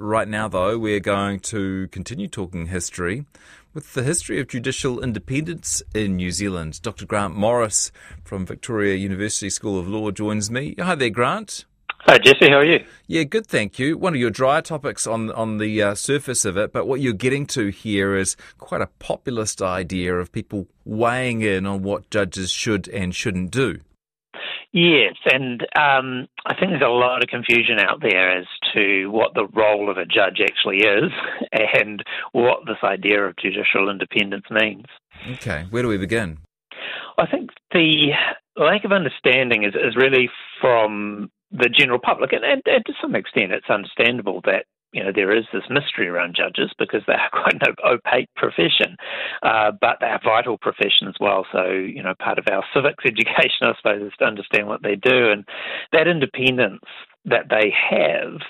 Right 0.00 0.28
now, 0.28 0.46
though, 0.46 0.78
we're 0.78 1.00
going 1.00 1.40
to 1.40 1.88
continue 1.88 2.28
talking 2.28 2.66
history 2.66 3.24
with 3.74 3.94
the 3.94 4.04
history 4.04 4.38
of 4.38 4.46
judicial 4.46 5.02
independence 5.02 5.82
in 5.92 6.14
New 6.14 6.30
Zealand. 6.30 6.80
Dr. 6.82 7.04
Grant 7.04 7.34
Morris 7.34 7.90
from 8.22 8.46
Victoria 8.46 8.94
University 8.94 9.50
School 9.50 9.76
of 9.76 9.88
Law 9.88 10.12
joins 10.12 10.52
me. 10.52 10.76
Hi 10.78 10.94
there, 10.94 11.10
Grant. 11.10 11.64
Hi, 12.02 12.16
Jesse. 12.18 12.48
How 12.48 12.58
are 12.58 12.64
you? 12.64 12.84
Yeah, 13.08 13.24
good, 13.24 13.48
thank 13.48 13.80
you. 13.80 13.98
One 13.98 14.14
of 14.14 14.20
your 14.20 14.30
drier 14.30 14.62
topics 14.62 15.04
on 15.04 15.32
on 15.32 15.58
the 15.58 15.82
uh, 15.82 15.94
surface 15.96 16.44
of 16.44 16.56
it, 16.56 16.72
but 16.72 16.86
what 16.86 17.00
you're 17.00 17.12
getting 17.12 17.44
to 17.46 17.66
here 17.70 18.14
is 18.14 18.36
quite 18.58 18.80
a 18.80 18.90
populist 19.00 19.60
idea 19.60 20.14
of 20.14 20.30
people 20.30 20.68
weighing 20.84 21.42
in 21.42 21.66
on 21.66 21.82
what 21.82 22.08
judges 22.08 22.52
should 22.52 22.86
and 22.86 23.16
shouldn't 23.16 23.50
do. 23.50 23.80
Yes, 24.72 25.14
and 25.24 25.62
um, 25.76 26.28
I 26.44 26.54
think 26.54 26.72
there's 26.72 26.82
a 26.82 26.92
lot 26.92 27.22
of 27.22 27.28
confusion 27.28 27.78
out 27.80 28.02
there 28.02 28.38
as 28.38 28.44
to 28.74 29.08
what 29.08 29.34
the 29.34 29.46
role 29.54 29.90
of 29.90 29.96
a 29.96 30.04
judge 30.04 30.40
actually 30.42 30.78
is 30.78 31.10
and 31.52 32.02
what 32.32 32.66
this 32.66 32.78
idea 32.82 33.22
of 33.24 33.36
judicial 33.36 33.88
independence 33.88 34.46
means. 34.50 34.86
Okay, 35.32 35.66
where 35.70 35.82
do 35.82 35.88
we 35.88 35.98
begin? 35.98 36.38
I 37.18 37.26
think 37.26 37.50
the 37.72 38.12
lack 38.56 38.84
of 38.84 38.92
understanding 38.92 39.64
is, 39.64 39.74
is 39.74 39.96
really 39.96 40.30
from 40.60 41.30
the 41.50 41.68
general 41.68 41.98
public, 41.98 42.32
and, 42.32 42.44
and, 42.44 42.62
and 42.66 42.84
to 42.86 42.92
some 43.00 43.14
extent 43.14 43.52
it's 43.52 43.70
understandable 43.70 44.40
that 44.44 44.64
you 44.92 45.04
know, 45.04 45.12
there 45.14 45.36
is 45.36 45.44
this 45.52 45.64
mystery 45.68 46.08
around 46.08 46.34
judges 46.34 46.72
because 46.78 47.02
they 47.06 47.12
are 47.12 47.30
quite 47.32 47.54
an 47.54 47.74
opaque 47.84 48.28
profession, 48.36 48.96
uh, 49.42 49.72
but 49.80 49.98
they 50.00 50.06
are 50.06 50.16
a 50.16 50.24
vital 50.24 50.56
profession 50.58 51.08
as 51.08 51.14
well. 51.20 51.46
So, 51.52 51.66
you 51.70 52.02
know, 52.02 52.14
part 52.18 52.38
of 52.38 52.46
our 52.50 52.64
civics 52.74 53.04
education, 53.04 53.62
I 53.62 53.74
suppose, 53.76 54.02
is 54.02 54.12
to 54.18 54.24
understand 54.24 54.66
what 54.66 54.82
they 54.82 54.96
do. 54.96 55.30
And 55.30 55.44
that 55.92 56.08
independence 56.08 56.80
that 57.24 57.46
they 57.50 57.72
have 57.90 58.40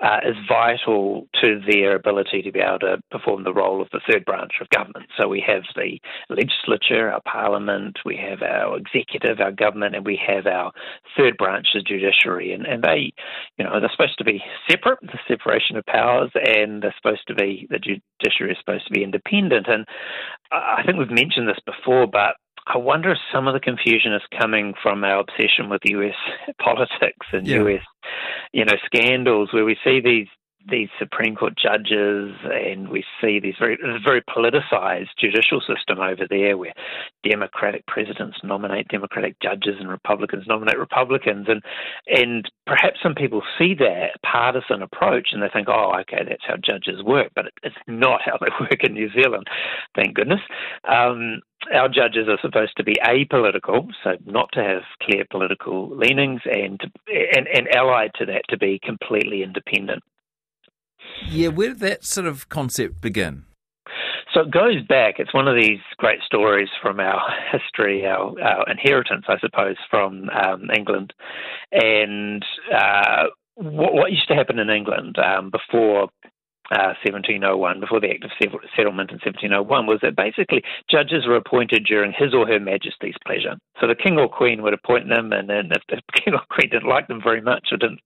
uh, 0.00 0.20
is 0.28 0.36
vital 0.48 1.26
to 1.40 1.60
their 1.68 1.96
ability 1.96 2.42
to 2.42 2.52
be 2.52 2.60
able 2.60 2.78
to 2.78 2.98
perform 3.10 3.44
the 3.44 3.52
role 3.52 3.82
of 3.82 3.88
the 3.92 4.00
third 4.08 4.24
branch 4.24 4.52
of 4.60 4.68
government. 4.70 5.06
So 5.16 5.28
we 5.28 5.42
have 5.46 5.62
the 5.74 5.98
legislature, 6.28 7.10
our 7.10 7.22
parliament, 7.22 7.98
we 8.04 8.16
have 8.16 8.42
our 8.42 8.76
executive, 8.76 9.40
our 9.40 9.52
government, 9.52 9.96
and 9.96 10.06
we 10.06 10.20
have 10.26 10.46
our 10.46 10.72
third 11.16 11.36
branch, 11.36 11.68
the 11.74 11.82
judiciary. 11.82 12.52
And, 12.52 12.66
and 12.66 12.82
they, 12.82 13.12
you 13.56 13.64
know, 13.64 13.80
they're 13.80 13.90
supposed 13.90 14.18
to 14.18 14.24
be 14.24 14.42
separate, 14.70 15.00
the 15.02 15.18
separation 15.26 15.76
of 15.76 15.86
powers, 15.86 16.30
and 16.34 16.82
they're 16.82 16.94
supposed 17.00 17.26
to 17.28 17.34
be, 17.34 17.66
the 17.70 17.78
judiciary 17.78 18.52
is 18.52 18.58
supposed 18.58 18.86
to 18.86 18.92
be 18.92 19.02
independent. 19.02 19.66
And 19.68 19.84
I 20.52 20.82
think 20.84 20.98
we've 20.98 21.10
mentioned 21.10 21.48
this 21.48 21.60
before, 21.64 22.06
but 22.06 22.36
I 22.72 22.76
wonder 22.76 23.12
if 23.12 23.18
some 23.32 23.48
of 23.48 23.54
the 23.54 23.60
confusion 23.60 24.12
is 24.12 24.22
coming 24.38 24.74
from 24.82 25.02
our 25.02 25.20
obsession 25.20 25.70
with 25.70 25.80
US 25.84 26.14
politics 26.60 27.26
and 27.32 27.46
yeah. 27.46 27.62
US, 27.62 27.82
you 28.52 28.64
know, 28.64 28.74
scandals 28.84 29.52
where 29.52 29.64
we 29.64 29.76
see 29.82 30.00
these 30.00 30.28
these 30.70 30.88
Supreme 30.98 31.34
Court 31.34 31.54
judges, 31.56 32.34
and 32.44 32.88
we 32.88 33.04
see 33.20 33.40
this 33.40 33.54
very 33.58 33.78
very 34.04 34.22
politicized 34.22 35.08
judicial 35.18 35.60
system 35.60 36.00
over 36.00 36.26
there, 36.28 36.56
where 36.56 36.74
Democratic 37.28 37.86
presidents 37.86 38.38
nominate 38.42 38.88
Democratic 38.88 39.38
judges 39.40 39.76
and 39.78 39.88
Republicans 39.88 40.44
nominate 40.46 40.78
Republicans, 40.78 41.46
and 41.48 41.62
and 42.06 42.50
perhaps 42.66 42.98
some 43.02 43.14
people 43.14 43.42
see 43.58 43.74
that 43.74 44.20
partisan 44.24 44.82
approach 44.82 45.28
and 45.32 45.42
they 45.42 45.48
think, 45.48 45.68
oh, 45.68 45.92
okay, 46.00 46.22
that's 46.28 46.44
how 46.46 46.56
judges 46.56 47.02
work, 47.02 47.30
but 47.34 47.46
it's 47.62 47.76
not 47.86 48.20
how 48.24 48.38
they 48.40 48.50
work 48.60 48.84
in 48.84 48.92
New 48.92 49.10
Zealand, 49.12 49.46
thank 49.94 50.14
goodness. 50.14 50.40
Um, 50.88 51.40
our 51.74 51.88
judges 51.88 52.28
are 52.28 52.38
supposed 52.40 52.76
to 52.76 52.84
be 52.84 52.94
apolitical, 53.04 53.88
so 54.04 54.16
not 54.26 54.50
to 54.52 54.62
have 54.62 54.82
clear 55.02 55.24
political 55.30 55.94
leanings, 55.94 56.40
and, 56.44 56.80
and 57.08 57.48
and 57.48 57.68
allied 57.74 58.12
to 58.18 58.26
that 58.26 58.42
to 58.48 58.56
be 58.56 58.80
completely 58.82 59.42
independent. 59.42 60.02
Yeah, 61.26 61.48
where 61.48 61.68
did 61.68 61.80
that 61.80 62.04
sort 62.04 62.26
of 62.26 62.48
concept 62.48 63.00
begin? 63.00 63.44
So 64.34 64.40
it 64.40 64.50
goes 64.50 64.82
back. 64.86 65.14
It's 65.18 65.32
one 65.32 65.48
of 65.48 65.56
these 65.56 65.80
great 65.96 66.20
stories 66.24 66.68
from 66.82 67.00
our 67.00 67.20
history, 67.52 68.06
our, 68.06 68.34
our 68.40 68.70
inheritance, 68.70 69.24
I 69.28 69.38
suppose, 69.40 69.76
from 69.90 70.28
um, 70.30 70.68
England. 70.74 71.14
And 71.72 72.44
uh, 72.74 73.24
what, 73.54 73.94
what, 73.94 74.12
used 74.12 74.28
to 74.28 74.34
happen 74.34 74.58
in 74.58 74.70
England 74.70 75.16
um, 75.18 75.50
before 75.50 76.08
1701, 76.70 77.76
uh, 77.76 77.80
before 77.80 78.00
the 78.00 78.10
Act 78.10 78.24
of 78.24 78.30
Settlement 78.76 79.10
in 79.10 79.20
1701, 79.24 79.86
was 79.86 80.00
that 80.02 80.16
basically 80.16 80.62
judges 80.90 81.26
were 81.26 81.36
appointed 81.36 81.84
during 81.84 82.12
His 82.12 82.34
or 82.34 82.46
Her 82.46 82.60
Majesty's 82.60 83.16
pleasure. 83.26 83.56
So 83.80 83.86
the 83.86 83.94
King 83.94 84.18
or 84.18 84.28
Queen 84.28 84.62
would 84.62 84.74
appoint 84.74 85.08
them, 85.08 85.32
and 85.32 85.48
then 85.48 85.70
if 85.72 85.82
the 85.88 86.00
King 86.20 86.34
or 86.34 86.42
Queen 86.50 86.70
didn't 86.70 86.88
like 86.88 87.08
them 87.08 87.22
very 87.22 87.40
much 87.40 87.68
or 87.72 87.78
didn't 87.78 88.00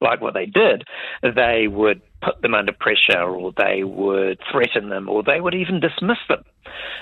like 0.00 0.20
what 0.20 0.34
they 0.34 0.46
did, 0.46 0.84
they 1.22 1.68
would 1.68 2.02
put 2.22 2.40
them 2.42 2.54
under 2.54 2.72
pressure, 2.72 3.22
or 3.22 3.52
they 3.56 3.84
would 3.84 4.38
threaten 4.50 4.88
them, 4.88 5.08
or 5.08 5.22
they 5.22 5.40
would 5.40 5.54
even 5.54 5.80
dismiss 5.80 6.18
them. 6.28 6.42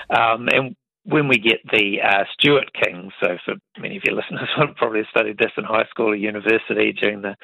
Um, 0.09 0.47
and 0.51 0.75
when 1.05 1.27
we 1.27 1.37
get 1.37 1.59
the 1.71 1.97
uh, 2.01 2.23
Stuart 2.33 2.71
kings, 2.73 3.11
so 3.21 3.37
for 3.45 3.55
many 3.79 3.97
of 3.97 4.03
your 4.05 4.15
listeners 4.19 4.49
will 4.57 4.73
probably 4.75 4.99
have 4.99 5.07
studied 5.09 5.37
this 5.37 5.51
in 5.57 5.63
high 5.63 5.85
school 5.89 6.09
or 6.09 6.15
university 6.15 6.93
during 6.93 7.21
the, 7.21 7.35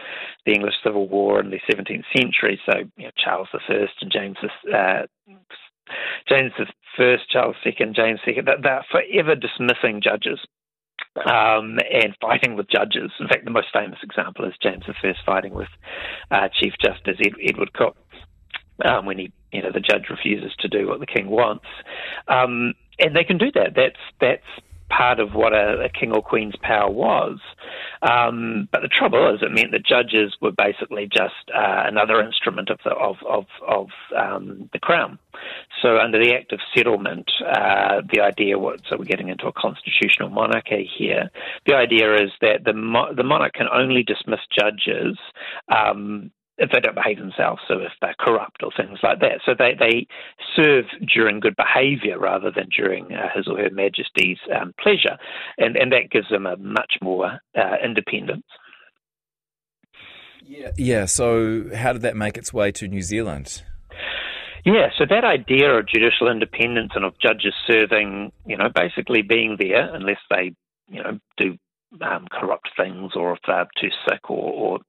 the 0.46 0.54
English 0.54 0.76
Civil 0.84 1.08
War 1.08 1.42
in 1.42 1.50
the 1.50 1.60
17th 1.70 2.06
century, 2.16 2.60
so 2.66 2.80
you 2.98 3.06
know, 3.06 3.12
Charles 3.18 3.50
I 3.54 3.88
and 4.02 4.12
James 4.12 4.38
uh, 4.74 5.04
James 6.28 6.52
I, 6.98 7.16
Charles 7.30 7.56
II, 7.66 7.74
James 7.96 8.20
II, 8.28 8.42
they're 8.62 8.86
forever 8.92 9.36
dismissing 9.36 10.02
judges 10.02 10.40
um, 11.26 11.80
and 11.92 12.16
fighting 12.22 12.56
with 12.56 12.70
judges. 12.70 13.12
In 13.20 13.28
fact, 13.28 13.46
the 13.46 13.52
most 13.52 13.68
famous 13.74 14.00
example 14.04 14.46
is 14.46 14.54
James 14.62 14.84
I 14.88 15.14
fighting 15.26 15.54
with 15.54 15.70
uh, 16.32 16.48
Chief 16.60 16.74
Justice 16.80 17.18
Ed, 17.20 17.34
Edward 17.44 17.74
Coke 17.74 17.98
um, 18.86 19.06
when 19.06 19.18
he, 19.18 19.32
you 19.52 19.62
know, 19.62 19.72
the 19.72 19.80
judge 19.80 20.10
refuses 20.10 20.52
to 20.60 20.68
do 20.68 20.88
what 20.88 21.00
the 21.00 21.06
king 21.06 21.30
wants. 21.30 21.66
Um, 22.28 22.74
and 23.00 23.16
they 23.16 23.24
can 23.24 23.38
do 23.38 23.52
that. 23.54 23.74
That's 23.76 24.00
that's 24.20 24.44
part 24.90 25.20
of 25.20 25.34
what 25.34 25.54
a, 25.54 25.86
a 25.86 25.90
king 25.90 26.12
or 26.12 26.22
queen's 26.22 26.56
power 26.62 26.90
was. 26.90 27.40
Um, 28.02 28.68
but 28.72 28.82
the 28.82 28.88
trouble 28.88 29.34
is, 29.34 29.42
it 29.42 29.52
meant 29.52 29.72
that 29.72 29.86
judges 29.86 30.36
were 30.42 30.52
basically 30.52 31.08
just 31.12 31.52
uh, 31.54 31.84
another 31.86 32.22
instrument 32.22 32.70
of 32.70 32.80
the 32.84 32.92
of 32.92 33.18
of, 33.28 33.46
of 33.68 33.88
um, 34.18 34.70
the 34.74 34.80
crown. 34.80 35.20
So 35.82 35.98
under 35.98 36.22
the 36.22 36.34
Act 36.34 36.52
of 36.52 36.60
Settlement, 36.76 37.32
uh, 37.48 38.02
the 38.12 38.22
idea 38.22 38.58
was 38.58 38.80
so 38.90 38.98
we're 38.98 39.06
getting 39.06 39.30
into 39.30 39.48
a 39.48 39.54
constitutional 39.54 40.30
monarchy 40.30 40.90
here. 40.98 41.30
The 41.66 41.76
idea 41.76 42.16
is 42.16 42.32
that 42.42 42.64
the 42.66 42.74
mo- 42.74 43.14
the 43.16 43.24
monarch 43.24 43.54
can 43.54 43.68
only 43.72 44.04
dismiss 44.04 44.40
judges 44.58 45.18
um, 45.70 46.32
if 46.60 46.72
they 46.72 46.80
don't 46.80 46.96
behave 46.96 47.18
themselves, 47.18 47.62
so 47.68 47.80
if 47.80 47.92
they're 48.02 48.16
corrupt 48.20 48.64
or 48.64 48.72
things 48.76 49.00
like 49.02 49.20
that. 49.22 49.40
So 49.46 49.54
they, 49.58 49.76
they 49.80 50.08
serve 50.56 50.86
during 51.14 51.40
good 51.40 51.56
behaviour 51.56 52.20
rather 52.20 52.52
than 52.52 52.68
during 52.76 53.14
uh, 53.14 53.30
His 53.34 53.48
or 53.48 53.58
Her 53.58 53.70
Majesty's 53.72 54.38
um, 54.54 54.74
pleasure, 54.82 55.18
and, 55.58 55.76
and 55.78 55.92
that 55.92 56.12
gives 56.12 56.30
them 56.30 56.46
a 56.46 56.58
much 56.58 56.96
more 57.02 57.40
uh, 57.58 57.76
independence. 57.84 58.46
Yeah. 60.46 60.72
yeah, 60.78 61.06
so 61.06 61.66
how 61.76 61.94
did 61.94 62.02
that 62.02 62.16
make 62.16 62.36
its 62.36 62.52
way 62.52 62.72
to 62.72 62.88
New 62.88 63.04
Zealand? 63.04 63.64
Yeah, 64.66 64.88
so 64.98 65.06
that 65.10 65.24
idea 65.24 65.70
of 65.72 65.88
judicial 65.88 66.30
independence 66.30 66.92
and 66.96 67.06
of 67.06 67.14
judges 67.20 67.54
serving, 67.68 68.32
you 68.46 68.58
know, 68.58 68.70
basically 68.74 69.22
being 69.22 69.58
there 69.60 69.94
unless 69.94 70.18
they, 70.30 70.54
you 70.88 71.04
know, 71.04 71.20
do 71.38 71.58
um, 72.02 72.28
corrupt 72.32 72.70
things 72.76 73.12
or 73.16 73.34
if 73.34 73.40
they're 73.48 73.68
too 73.80 73.90
sick 74.08 74.30
or, 74.30 74.52
or 74.52 74.80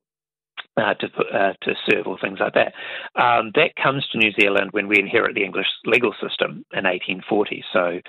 uh, 0.81 0.95
to 0.95 1.07
uh, 1.33 1.53
to 1.63 1.75
serve 1.89 2.07
or 2.07 2.19
things 2.19 2.39
like 2.41 2.55
that. 2.55 2.73
Um, 3.21 3.53
that 3.55 3.77
comes 3.81 4.07
to 4.09 4.19
New 4.19 4.33
Zealand 4.39 4.71
when 4.73 4.89
we 4.89 4.99
inherit 4.99 5.35
the 5.35 5.45
English 5.45 5.67
legal 5.85 6.13
system 6.13 6.65
in 6.73 6.85
1840. 6.85 7.65
So, 7.73 8.01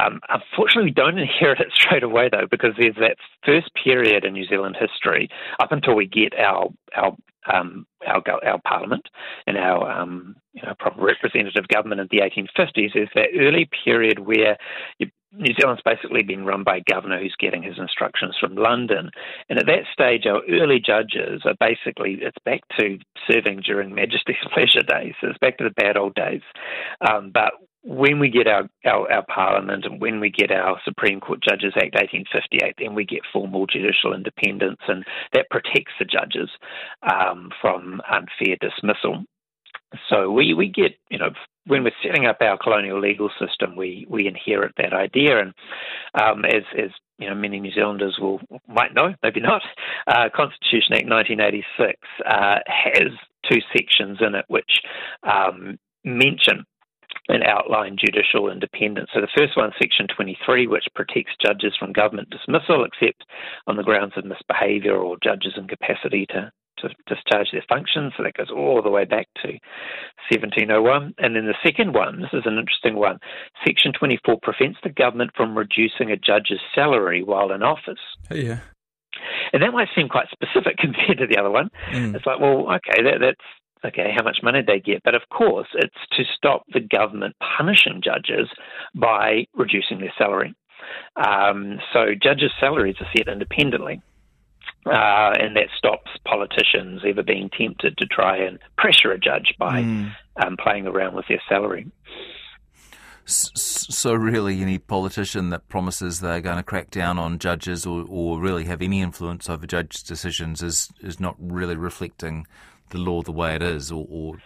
um, 0.00 0.20
unfortunately, 0.28 0.90
we 0.90 0.94
don't 0.94 1.18
inherit 1.28 1.60
it 1.60 1.72
straight 1.74 2.02
away 2.02 2.28
though, 2.30 2.46
because 2.50 2.72
there's 2.78 2.96
that 2.96 3.16
first 3.44 3.70
period 3.82 4.24
in 4.24 4.32
New 4.32 4.46
Zealand 4.46 4.76
history 4.78 5.28
up 5.60 5.72
until 5.72 5.94
we 5.94 6.06
get 6.06 6.38
our 6.38 6.68
our 6.96 7.16
um, 7.52 7.86
our, 8.06 8.22
our 8.44 8.60
parliament 8.64 9.08
and 9.46 9.56
our 9.56 9.90
um, 9.90 10.36
you 10.52 10.62
know, 10.62 10.74
proper 10.78 11.02
representative 11.02 11.66
government 11.68 12.00
in 12.00 12.08
the 12.10 12.18
1850s 12.18 12.94
is 12.94 13.08
that 13.14 13.28
early 13.36 13.68
period 13.84 14.20
where 14.20 14.56
you 14.98 15.08
New 15.34 15.54
Zealand's 15.58 15.82
basically 15.84 16.22
been 16.22 16.44
run 16.44 16.62
by 16.62 16.76
a 16.76 16.92
governor 16.92 17.18
who's 17.18 17.34
getting 17.38 17.62
his 17.62 17.78
instructions 17.78 18.36
from 18.38 18.54
London. 18.54 19.10
And 19.48 19.58
at 19.58 19.66
that 19.66 19.84
stage, 19.92 20.26
our 20.26 20.42
early 20.50 20.78
judges 20.78 21.42
are 21.44 21.54
basically, 21.58 22.18
it's 22.20 22.36
back 22.44 22.60
to 22.78 22.98
serving 23.30 23.62
during 23.62 23.94
Majesty's 23.94 24.36
pleasure 24.52 24.82
days. 24.86 25.14
It's 25.22 25.38
back 25.38 25.58
to 25.58 25.64
the 25.64 25.70
bad 25.70 25.96
old 25.96 26.14
days. 26.14 26.42
Um, 27.00 27.30
but 27.32 27.52
when 27.82 28.18
we 28.18 28.28
get 28.28 28.46
our, 28.46 28.68
our, 28.84 29.10
our, 29.10 29.24
Parliament 29.26 29.84
and 29.84 30.00
when 30.00 30.20
we 30.20 30.30
get 30.30 30.52
our 30.52 30.78
Supreme 30.84 31.18
Court 31.18 31.40
Judges 31.42 31.72
Act 31.76 31.94
1858, 31.94 32.74
then 32.78 32.94
we 32.94 33.04
get 33.04 33.20
formal 33.32 33.66
judicial 33.66 34.14
independence, 34.14 34.80
and 34.86 35.04
that 35.32 35.50
protects 35.50 35.92
the 35.98 36.04
judges 36.04 36.48
um, 37.02 37.50
from 37.60 38.00
unfair 38.08 38.56
dismissal. 38.60 39.24
So 40.08 40.30
we, 40.30 40.54
we 40.54 40.68
get, 40.68 40.92
you 41.10 41.18
know, 41.18 41.30
when 41.66 41.84
we're 41.84 41.92
setting 42.02 42.26
up 42.26 42.38
our 42.40 42.58
colonial 42.58 43.00
legal 43.00 43.30
system, 43.38 43.76
we, 43.76 44.06
we 44.08 44.26
inherit 44.26 44.72
that 44.78 44.92
idea. 44.92 45.40
And 45.40 45.54
um, 46.20 46.44
as, 46.44 46.62
as 46.76 46.90
you 47.18 47.28
know, 47.28 47.34
many 47.34 47.60
New 47.60 47.72
Zealanders 47.72 48.18
will 48.20 48.40
might 48.66 48.94
know, 48.94 49.14
maybe 49.22 49.40
not, 49.40 49.62
uh, 50.06 50.28
Constitution 50.34 50.94
Act 50.94 51.08
1986 51.08 51.98
uh, 52.26 52.58
has 52.66 53.12
two 53.50 53.60
sections 53.76 54.18
in 54.20 54.34
it 54.34 54.44
which 54.48 54.80
um, 55.22 55.78
mention 56.04 56.64
and 57.28 57.44
outline 57.44 57.96
judicial 57.98 58.50
independence. 58.50 59.10
So 59.14 59.20
the 59.20 59.28
first 59.36 59.56
one, 59.56 59.70
Section 59.80 60.06
23, 60.14 60.66
which 60.66 60.84
protects 60.94 61.32
judges 61.44 61.74
from 61.78 61.92
government 61.92 62.30
dismissal 62.30 62.84
except 62.84 63.24
on 63.66 63.76
the 63.76 63.82
grounds 63.82 64.14
of 64.16 64.24
misbehaviour 64.24 64.96
or 64.96 65.16
judges' 65.22 65.54
incapacity 65.56 66.26
to, 66.30 66.50
to 66.78 66.88
discharge 67.06 67.48
their 67.52 67.64
functions. 67.68 68.12
So 68.16 68.24
that 68.24 68.34
goes 68.34 68.50
all 68.50 68.82
the 68.82 68.90
way 68.90 69.04
back 69.04 69.28
to 69.42 69.52
1701. 70.30 71.14
And 71.18 71.36
then 71.36 71.46
the 71.46 71.54
second 71.64 71.94
one, 71.94 72.20
this 72.20 72.32
is 72.32 72.46
an 72.46 72.58
interesting 72.58 72.96
one, 72.96 73.18
Section 73.66 73.92
24 73.92 74.38
prevents 74.42 74.78
the 74.82 74.90
government 74.90 75.32
from 75.36 75.56
reducing 75.56 76.10
a 76.10 76.16
judge's 76.16 76.60
salary 76.74 77.22
while 77.22 77.52
in 77.52 77.62
office. 77.62 78.00
Yeah. 78.30 78.60
And 79.52 79.62
that 79.62 79.72
might 79.72 79.88
seem 79.94 80.08
quite 80.08 80.28
specific 80.30 80.76
compared 80.78 81.18
to 81.18 81.26
the 81.26 81.38
other 81.38 81.50
one. 81.50 81.70
Mm. 81.90 82.14
It's 82.14 82.26
like, 82.26 82.40
well, 82.40 82.66
okay, 82.74 83.02
that, 83.02 83.18
that's 83.20 83.46
okay, 83.84 84.12
how 84.16 84.24
much 84.24 84.38
money 84.42 84.62
they 84.66 84.80
get. 84.80 85.02
But 85.04 85.14
of 85.14 85.22
course, 85.30 85.68
it's 85.74 85.94
to 86.16 86.24
stop 86.36 86.62
the 86.72 86.80
government 86.80 87.36
punishing 87.58 88.00
judges 88.02 88.48
by 88.94 89.46
reducing 89.54 90.00
their 90.00 90.12
salary. 90.16 90.54
Um, 91.16 91.78
so 91.92 92.06
judges' 92.20 92.52
salaries 92.58 92.96
are 93.00 93.08
set 93.16 93.28
independently. 93.28 94.02
Uh, 94.84 95.30
and 95.38 95.54
that 95.54 95.68
stops 95.76 96.10
politicians 96.24 97.02
ever 97.06 97.22
being 97.22 97.48
tempted 97.56 97.96
to 97.98 98.06
try 98.06 98.36
and 98.36 98.58
pressure 98.76 99.12
a 99.12 99.18
judge 99.18 99.54
by 99.56 99.80
mm. 99.80 100.12
um, 100.44 100.56
playing 100.56 100.88
around 100.88 101.14
with 101.14 101.24
their 101.28 101.40
salary. 101.48 101.86
So, 103.24 104.12
really, 104.14 104.60
any 104.60 104.78
politician 104.78 105.50
that 105.50 105.68
promises 105.68 106.18
they're 106.18 106.40
going 106.40 106.56
to 106.56 106.64
crack 106.64 106.90
down 106.90 107.20
on 107.20 107.38
judges 107.38 107.86
or, 107.86 108.04
or 108.08 108.40
really 108.40 108.64
have 108.64 108.82
any 108.82 109.00
influence 109.00 109.48
over 109.48 109.64
judges' 109.64 110.02
decisions 110.02 110.60
is, 110.60 110.90
is 111.00 111.20
not 111.20 111.36
really 111.38 111.76
reflecting 111.76 112.46
the 112.90 112.98
law 112.98 113.22
the 113.22 113.30
way 113.30 113.54
it 113.54 113.62
is 113.62 113.92
or, 113.92 114.06
or 114.10 114.38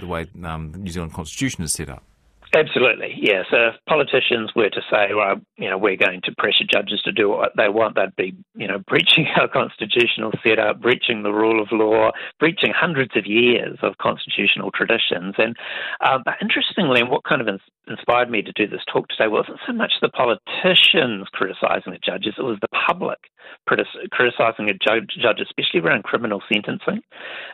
the 0.00 0.06
way 0.06 0.26
um, 0.44 0.72
the 0.72 0.78
New 0.78 0.90
Zealand 0.90 1.12
Constitution 1.12 1.62
is 1.62 1.74
set 1.74 1.90
up. 1.90 2.02
Absolutely, 2.54 3.14
yeah. 3.16 3.44
So 3.50 3.56
if 3.68 3.74
politicians 3.88 4.50
were 4.54 4.68
to 4.68 4.82
say, 4.90 5.14
well, 5.14 5.36
you 5.56 5.70
know, 5.70 5.78
we're 5.78 5.96
going 5.96 6.20
to 6.24 6.34
pressure 6.36 6.64
judges 6.70 7.00
to 7.02 7.10
do 7.10 7.30
what 7.30 7.52
they 7.56 7.70
want, 7.70 7.96
they'd 7.96 8.14
be, 8.14 8.36
you 8.54 8.68
know, 8.68 8.78
breaching 8.86 9.26
our 9.36 9.48
constitutional 9.48 10.32
setup, 10.44 10.80
breaching 10.80 11.22
the 11.22 11.32
rule 11.32 11.62
of 11.62 11.68
law, 11.72 12.10
breaching 12.38 12.72
hundreds 12.76 13.16
of 13.16 13.24
years 13.26 13.78
of 13.82 13.96
constitutional 13.96 14.70
traditions. 14.70 15.34
And 15.38 15.56
um, 16.00 16.22
but 16.26 16.34
interestingly, 16.42 17.02
what 17.02 17.24
kind 17.24 17.40
of 17.40 17.48
inspired 17.88 18.30
me 18.30 18.42
to 18.42 18.52
do 18.52 18.66
this 18.66 18.84
talk 18.92 19.08
today 19.08 19.28
wasn't 19.28 19.58
so 19.66 19.72
much 19.72 19.92
the 20.00 20.08
politicians 20.08 21.26
criticising 21.32 21.92
the 21.92 21.98
judges; 21.98 22.34
it 22.38 22.42
was 22.42 22.58
the 22.60 22.68
public 22.86 23.18
criticising 23.66 24.70
a 24.70 24.74
judge, 24.74 25.10
judge, 25.20 25.40
especially 25.40 25.80
around 25.80 26.04
criminal 26.04 26.42
sentencing. 26.52 27.02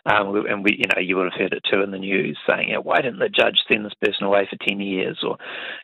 Um, 0.07 0.45
and 0.49 0.63
we, 0.63 0.77
you 0.79 0.87
know, 0.95 1.01
you 1.01 1.17
would 1.17 1.33
have 1.33 1.41
heard 1.41 1.53
it 1.53 1.65
too 1.71 1.83
in 1.83 1.91
the 1.91 1.99
news, 1.99 2.39
saying, 2.47 2.71
yeah, 2.71 2.79
"Why 2.79 3.01
didn't 3.01 3.21
the 3.21 3.29
judge 3.29 3.59
send 3.67 3.85
this 3.85 3.95
person 4.03 4.27
away 4.27 4.47
for 4.49 4.57
ten 4.57 4.81
years?" 4.81 4.99
years, 4.99 5.19
or 5.23 5.37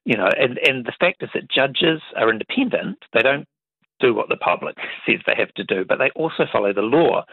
you 0.04 0.16
know, 0.16 0.28
and 0.38 0.58
and 0.66 0.84
the 0.84 0.92
fact 0.98 1.22
is 1.22 1.30
that 1.34 1.50
judges 1.50 2.00
are 2.16 2.30
independent; 2.30 2.98
they 3.12 3.20
don't 3.20 3.46
do 4.00 4.14
what 4.14 4.28
the 4.28 4.36
public 4.36 4.76
says 5.06 5.20
they 5.26 5.34
have 5.36 5.52
to 5.54 5.64
do, 5.64 5.84
but 5.86 5.98
they 5.98 6.10
also 6.14 6.44
follow 6.52 6.72
the 6.72 6.82
law. 6.82 7.24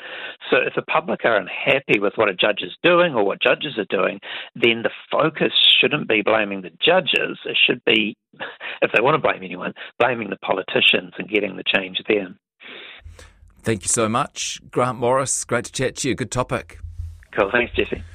So 0.49 0.57
if 0.57 0.73
the 0.75 0.81
public 0.81 1.25
are 1.25 1.37
unhappy 1.37 1.99
with 1.99 2.13
what 2.15 2.29
a 2.29 2.33
judge 2.33 2.61
is 2.61 2.75
doing 2.83 3.13
or 3.13 3.25
what 3.25 3.41
judges 3.41 3.77
are 3.77 3.85
doing, 3.89 4.19
then 4.55 4.83
the 4.83 4.91
focus 5.11 5.53
shouldn't 5.79 6.07
be 6.07 6.21
blaming 6.21 6.61
the 6.61 6.71
judges. 6.83 7.39
It 7.45 7.57
should 7.65 7.83
be, 7.85 8.15
if 8.81 8.91
they 8.93 9.01
want 9.01 9.15
to 9.15 9.27
blame 9.27 9.43
anyone, 9.43 9.73
blaming 9.99 10.29
the 10.29 10.37
politicians 10.37 11.13
and 11.17 11.29
getting 11.29 11.55
the 11.55 11.63
change 11.65 12.01
there. 12.07 12.29
Thank 13.63 13.83
you 13.83 13.89
so 13.89 14.09
much, 14.09 14.59
Grant 14.71 14.97
Morris. 14.97 15.43
Great 15.45 15.65
to 15.65 15.71
chat 15.71 15.95
to 15.97 16.09
you. 16.09 16.15
Good 16.15 16.31
topic. 16.31 16.79
Cool. 17.31 17.51
Thanks, 17.51 17.73
Jesse. 17.75 18.03